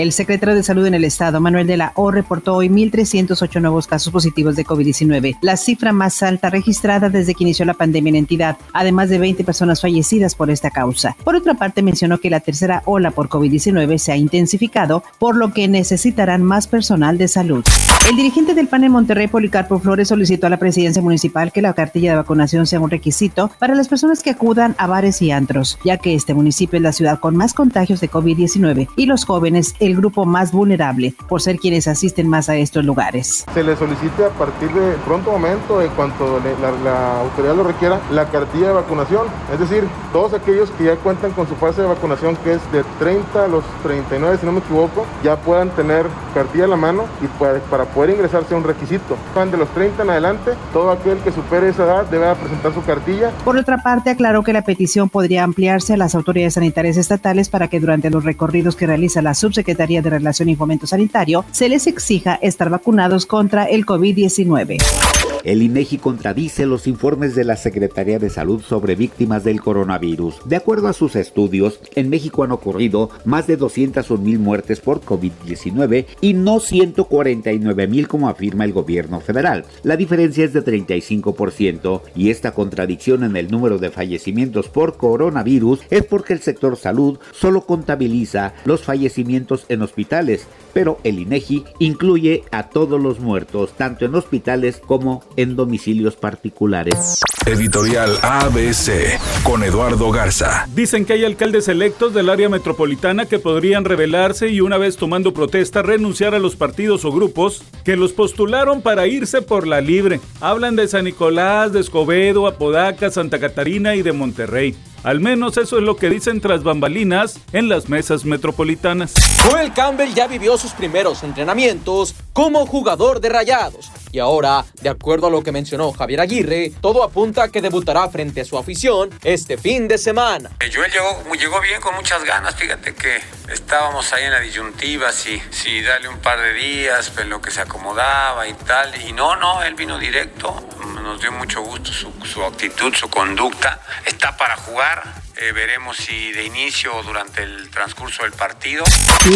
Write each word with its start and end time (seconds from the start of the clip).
El 0.00 0.12
secretario 0.12 0.54
de 0.54 0.62
Salud 0.62 0.86
en 0.86 0.94
el 0.94 1.04
Estado, 1.04 1.42
Manuel 1.42 1.66
de 1.66 1.76
la 1.76 1.92
O, 1.94 2.10
reportó 2.10 2.54
hoy 2.54 2.70
1.308 2.70 3.60
nuevos 3.60 3.86
casos 3.86 4.10
positivos 4.10 4.56
de 4.56 4.64
COVID-19, 4.64 5.36
la 5.42 5.58
cifra 5.58 5.92
más 5.92 6.22
alta 6.22 6.48
registrada 6.48 7.10
desde 7.10 7.34
que 7.34 7.44
inició 7.44 7.66
la 7.66 7.74
pandemia 7.74 8.08
en 8.08 8.16
entidad, 8.16 8.56
además 8.72 9.10
de 9.10 9.18
20 9.18 9.44
personas 9.44 9.82
fallecidas 9.82 10.34
por 10.34 10.50
esta 10.50 10.70
causa. 10.70 11.18
Por 11.22 11.36
otra 11.36 11.52
parte, 11.52 11.82
mencionó 11.82 12.16
que 12.16 12.30
la 12.30 12.40
tercera 12.40 12.82
ola 12.86 13.10
por 13.10 13.28
COVID-19 13.28 13.98
se 13.98 14.12
ha 14.12 14.16
intensificado, 14.16 15.04
por 15.18 15.36
lo 15.36 15.52
que 15.52 15.68
necesitarán 15.68 16.42
más 16.42 16.66
personal 16.66 17.18
de 17.18 17.28
salud. 17.28 17.62
El 18.08 18.16
dirigente 18.16 18.54
del 18.54 18.68
PAN 18.68 18.84
en 18.84 18.92
Monterrey, 18.92 19.28
Policarpo 19.28 19.78
Flores, 19.80 20.08
solicitó 20.08 20.46
a 20.46 20.50
la 20.50 20.56
presidencia 20.56 21.02
municipal 21.02 21.52
que 21.52 21.60
la 21.60 21.74
cartilla 21.74 22.12
de 22.12 22.16
vacunación 22.16 22.66
sea 22.66 22.80
un 22.80 22.90
requisito 22.90 23.50
para 23.58 23.74
las 23.74 23.88
personas 23.88 24.22
que 24.22 24.30
acudan 24.30 24.74
a 24.78 24.86
bares 24.86 25.20
y 25.20 25.30
antros, 25.30 25.78
ya 25.84 25.98
que 25.98 26.14
este 26.14 26.32
municipio 26.32 26.78
es 26.78 26.82
la 26.82 26.92
ciudad 26.92 27.20
con 27.20 27.36
más 27.36 27.52
contagios 27.52 28.00
de 28.00 28.10
COVID-19 28.10 28.88
y 28.96 29.04
los 29.04 29.26
jóvenes 29.26 29.74
el 29.78 29.89
grupo 29.96 30.24
más 30.24 30.52
vulnerable, 30.52 31.14
por 31.28 31.40
ser 31.40 31.58
quienes 31.58 31.88
asisten 31.88 32.28
más 32.28 32.48
a 32.48 32.56
estos 32.56 32.84
lugares. 32.84 33.44
Se 33.52 33.62
le 33.62 33.76
solicita 33.76 34.26
a 34.26 34.30
partir 34.30 34.70
de 34.70 34.96
pronto 35.04 35.32
momento, 35.32 35.82
en 35.82 35.90
cuanto 35.90 36.40
la, 36.60 37.20
autoridad 37.20 37.56
lo 37.56 37.64
requiera, 37.64 38.00
la 38.10 38.26
cartilla 38.28 38.68
de 38.68 38.72
vacunación, 38.74 39.26
es 39.52 39.60
decir, 39.60 39.84
todos 40.12 40.32
aquellos 40.34 40.70
que 40.72 40.84
ya 40.84 40.96
cuentan 40.96 41.32
con 41.32 41.48
su 41.48 41.54
fase 41.56 41.82
de 41.82 41.88
vacunación, 41.88 42.36
que 42.36 42.54
es 42.54 42.72
de 42.72 42.84
30 42.98 43.44
a 43.44 43.48
los 43.48 43.64
39, 43.82 44.38
si 44.40 44.46
no 44.46 44.52
me 44.52 44.58
equivoco, 44.60 45.06
ya 45.22 45.36
puedan 45.36 45.70
tener 45.70 46.06
cartilla 46.34 46.64
a 46.64 46.68
la 46.68 46.76
mano 46.76 47.04
y 47.22 47.26
para, 47.38 47.58
para 47.60 47.84
poder 47.84 48.10
ingresar 48.10 48.44
sea 48.44 48.56
un 48.56 48.64
requisito. 48.64 49.16
De 49.50 49.56
los 49.56 49.68
30 49.70 50.02
en 50.02 50.10
adelante, 50.10 50.52
todo 50.72 50.90
aquel 50.90 51.18
que 51.18 51.32
supere 51.32 51.70
esa 51.70 51.84
edad 51.84 52.04
debe 52.06 52.34
presentar 52.34 52.74
su 52.74 52.82
cartilla. 52.82 53.30
Por 53.44 53.56
otra 53.56 53.78
parte, 53.78 54.10
aclaró 54.10 54.42
que 54.42 54.52
la 54.52 54.62
petición 54.62 55.08
podría 55.08 55.44
ampliarse 55.44 55.94
a 55.94 55.96
las 55.96 56.14
autoridades 56.14 56.54
sanitarias 56.54 56.96
estatales 56.96 57.48
para 57.48 57.68
que 57.68 57.80
durante 57.80 58.10
los 58.10 58.24
recorridos 58.24 58.76
que 58.76 58.86
realiza 58.86 59.22
la 59.22 59.34
Subsecretaría 59.34 59.79
de 59.86 60.10
Relación 60.10 60.50
y 60.50 60.56
Fomento 60.56 60.86
Sanitario 60.86 61.44
se 61.52 61.68
les 61.70 61.86
exija 61.86 62.34
estar 62.42 62.68
vacunados 62.68 63.24
contra 63.24 63.64
el 63.64 63.86
COVID-19. 63.86 65.09
El 65.42 65.62
INEGI 65.62 65.98
contradice 65.98 66.66
los 66.66 66.86
informes 66.86 67.34
de 67.34 67.44
la 67.44 67.56
Secretaría 67.56 68.18
de 68.18 68.28
Salud 68.28 68.60
sobre 68.60 68.94
víctimas 68.94 69.42
del 69.42 69.62
coronavirus. 69.62 70.36
De 70.44 70.56
acuerdo 70.56 70.88
a 70.88 70.92
sus 70.92 71.16
estudios, 71.16 71.80
en 71.94 72.10
México 72.10 72.44
han 72.44 72.52
ocurrido 72.52 73.10
más 73.24 73.46
de 73.46 73.56
201 73.56 74.22
mil 74.22 74.38
muertes 74.38 74.80
por 74.80 75.00
COVID-19 75.00 76.06
y 76.20 76.34
no 76.34 76.60
149 76.60 77.86
mil 77.86 78.06
como 78.06 78.28
afirma 78.28 78.64
el 78.64 78.74
gobierno 78.74 79.20
federal. 79.20 79.64
La 79.82 79.96
diferencia 79.96 80.44
es 80.44 80.52
de 80.52 80.62
35% 80.62 82.02
y 82.14 82.28
esta 82.28 82.52
contradicción 82.52 83.24
en 83.24 83.36
el 83.36 83.50
número 83.50 83.78
de 83.78 83.90
fallecimientos 83.90 84.68
por 84.68 84.98
coronavirus 84.98 85.80
es 85.88 86.04
porque 86.04 86.34
el 86.34 86.40
sector 86.40 86.76
salud 86.76 87.18
solo 87.32 87.62
contabiliza 87.62 88.52
los 88.66 88.82
fallecimientos 88.82 89.64
en 89.70 89.80
hospitales, 89.80 90.46
pero 90.74 90.98
el 91.02 91.18
INEGI 91.18 91.64
incluye 91.78 92.44
a 92.50 92.68
todos 92.68 93.00
los 93.00 93.20
muertos, 93.20 93.72
tanto 93.76 94.04
en 94.04 94.14
hospitales 94.14 94.80
como 94.84 95.22
en 95.42 95.56
domicilios 95.56 96.16
particulares. 96.16 97.20
Editorial 97.46 98.18
ABC 98.22 99.18
con 99.42 99.64
Eduardo 99.64 100.10
Garza. 100.10 100.66
Dicen 100.74 101.06
que 101.06 101.14
hay 101.14 101.24
alcaldes 101.24 101.68
electos 101.68 102.12
del 102.12 102.28
área 102.28 102.48
metropolitana 102.48 103.24
que 103.26 103.38
podrían 103.38 103.84
rebelarse 103.84 104.48
y 104.50 104.60
una 104.60 104.76
vez 104.76 104.96
tomando 104.96 105.32
protesta 105.32 105.82
renunciar 105.82 106.34
a 106.34 106.38
los 106.38 106.56
partidos 106.56 107.04
o 107.04 107.12
grupos 107.12 107.62
que 107.84 107.96
los 107.96 108.12
postularon 108.12 108.82
para 108.82 109.06
irse 109.06 109.40
por 109.40 109.66
la 109.66 109.80
libre. 109.80 110.20
Hablan 110.40 110.76
de 110.76 110.88
San 110.88 111.04
Nicolás, 111.04 111.72
de 111.72 111.80
Escobedo, 111.80 112.46
Apodaca, 112.46 113.10
Santa 113.10 113.40
Catarina 113.40 113.94
y 113.94 114.02
de 114.02 114.12
Monterrey. 114.12 114.76
Al 115.02 115.20
menos 115.20 115.56
eso 115.56 115.78
es 115.78 115.82
lo 115.82 115.96
que 115.96 116.10
dicen 116.10 116.42
tras 116.42 116.62
bambalinas 116.62 117.40
en 117.52 117.70
las 117.70 117.88
mesas 117.88 118.26
metropolitanas. 118.26 119.14
Joel 119.42 119.72
Campbell 119.72 120.12
ya 120.12 120.26
vivió 120.26 120.58
sus 120.58 120.72
primeros 120.72 121.22
entrenamientos 121.22 122.14
como 122.34 122.66
jugador 122.66 123.22
de 123.22 123.30
rayados 123.30 123.90
y 124.12 124.18
ahora, 124.18 124.64
de 124.80 124.88
acuerdo 124.88 125.26
a 125.26 125.30
lo 125.30 125.42
que 125.42 125.52
mencionó 125.52 125.92
Javier 125.92 126.20
Aguirre, 126.20 126.72
todo 126.80 127.02
apunta 127.02 127.44
a 127.44 127.48
que 127.48 127.60
debutará 127.60 128.08
frente 128.08 128.40
a 128.40 128.44
su 128.44 128.58
afición 128.58 129.10
este 129.22 129.56
fin 129.56 129.88
de 129.88 129.98
semana. 129.98 130.50
Joel 130.72 130.90
llegó, 130.90 131.34
llegó 131.34 131.60
bien 131.60 131.80
con 131.80 131.94
muchas 131.94 132.24
ganas, 132.24 132.54
fíjate 132.54 132.94
que 132.94 133.20
estábamos 133.52 134.12
ahí 134.12 134.24
en 134.24 134.32
la 134.32 134.40
disyuntiva, 134.40 135.12
si, 135.12 135.40
si 135.50 135.82
darle 135.82 136.08
un 136.08 136.18
par 136.18 136.40
de 136.40 136.54
días, 136.54 137.12
en 137.18 137.30
lo 137.30 137.40
que 137.40 137.50
se 137.50 137.60
acomodaba 137.60 138.46
y 138.48 138.54
tal, 138.54 138.90
y 139.02 139.12
no, 139.12 139.36
no, 139.36 139.62
él 139.62 139.74
vino 139.74 139.98
directo, 139.98 140.54
nos 141.02 141.20
dio 141.20 141.32
mucho 141.32 141.62
gusto 141.62 141.92
su, 141.92 142.12
su 142.24 142.44
actitud, 142.44 142.92
su 142.94 143.08
conducta, 143.08 143.80
está 144.06 144.36
para 144.36 144.56
jugar, 144.56 145.02
eh, 145.40 145.52
veremos 145.52 145.96
si 145.96 146.32
de 146.32 146.44
inicio 146.44 146.94
o 146.94 147.02
durante 147.02 147.42
el 147.42 147.70
transcurso 147.70 148.24
del 148.24 148.32
partido. 148.32 148.84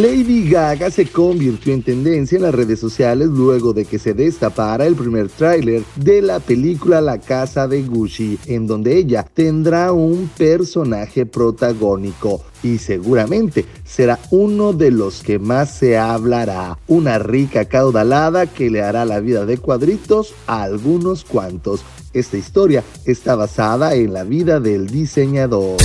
Lady 0.01 0.49
Gaga 0.51 0.91
se 0.91 1.07
convirtió 1.07 1.73
en 1.73 1.83
tendencia 1.83 2.37
en 2.37 2.43
las 2.43 2.55
redes 2.55 2.79
sociales 2.79 3.29
luego 3.29 3.73
de 3.73 3.87
que 3.87 3.99
se 3.99 4.13
destapara 4.13 4.87
el 4.87 4.97
primer 4.97 5.29
tráiler 5.29 5.83
de 5.97 6.21
la 6.21 6.41
película 6.41 7.01
La 7.01 7.19
Casa 7.19 7.67
de 7.67 7.83
Gucci, 7.83 8.39
en 8.47 8.67
donde 8.67 8.97
ella 8.97 9.25
tendrá 9.35 9.93
un 9.93 10.29
personaje 10.37 11.27
protagónico 11.27 12.45
y 12.65 12.79
seguramente 12.79 13.67
será 13.85 14.19
uno 14.31 14.73
de 14.73 14.91
los 14.91 15.23
que 15.23 15.39
más 15.39 15.71
se 15.71 15.97
hablará. 15.99 16.79
Una 16.89 17.19
rica 17.19 17.67
caudalada 17.67 18.47
que 18.47 18.71
le 18.71 18.83
hará 18.83 19.05
la 19.05 19.21
vida 19.21 19.45
de 19.47 19.59
cuadritos 19.59 20.35
a 20.47 20.63
algunos 20.63 21.25
cuantos. 21.25 21.85
Esta 22.15 22.37
historia 22.37 22.83
está 23.05 23.35
basada 23.35 23.95
en 23.95 24.13
la 24.13 24.25
vida 24.25 24.61
del 24.61 24.87
diseñador. 24.87 25.77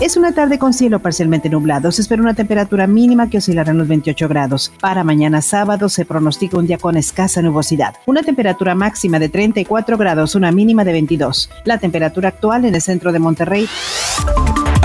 Es 0.00 0.16
una 0.16 0.32
tarde 0.32 0.58
con 0.58 0.72
cielo 0.72 1.00
parcialmente 1.00 1.48
nublado. 1.48 1.92
Se 1.92 2.02
espera 2.02 2.22
una 2.22 2.34
temperatura 2.34 2.86
mínima 2.86 3.28
que 3.28 3.38
oscilará 3.38 3.70
en 3.72 3.78
los 3.78 3.88
28 3.88 4.28
grados. 4.28 4.72
Para 4.80 5.04
mañana 5.04 5.42
sábado 5.42 5.88
se 5.88 6.04
pronostica 6.04 6.56
un 6.56 6.66
día 6.66 6.78
con 6.78 6.96
escasa 6.96 7.42
nubosidad. 7.42 7.94
Una 8.06 8.22
temperatura 8.22 8.74
máxima 8.74 9.18
de 9.18 9.28
34 9.28 9.98
grados, 9.98 10.34
una 10.34 10.50
mínima 10.50 10.84
de 10.84 10.92
22. 10.92 11.50
La 11.64 11.78
temperatura 11.78 12.30
actual 12.30 12.64
en 12.64 12.74
el 12.74 12.82
centro 12.82 13.12
de 13.12 13.18
Monterrey. 13.18 13.68